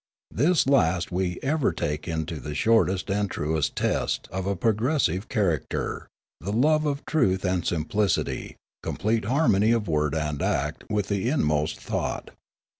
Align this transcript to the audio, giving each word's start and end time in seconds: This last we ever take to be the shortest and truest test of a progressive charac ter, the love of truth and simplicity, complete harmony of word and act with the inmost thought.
This 0.31 0.65
last 0.65 1.11
we 1.11 1.37
ever 1.43 1.71
take 1.71 2.01
to 2.07 2.25
be 2.25 2.35
the 2.39 2.55
shortest 2.55 3.11
and 3.11 3.29
truest 3.29 3.75
test 3.75 4.27
of 4.31 4.47
a 4.47 4.55
progressive 4.55 5.29
charac 5.29 5.69
ter, 5.69 6.07
the 6.39 6.51
love 6.51 6.87
of 6.87 7.05
truth 7.05 7.45
and 7.45 7.63
simplicity, 7.63 8.55
complete 8.81 9.25
harmony 9.25 9.71
of 9.71 9.87
word 9.87 10.15
and 10.15 10.41
act 10.41 10.85
with 10.89 11.07
the 11.07 11.29
inmost 11.29 11.79
thought. 11.79 12.31